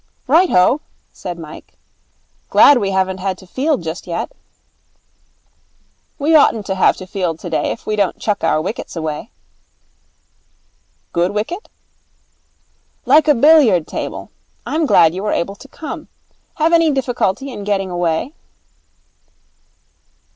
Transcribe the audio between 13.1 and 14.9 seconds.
a billiard table. I'm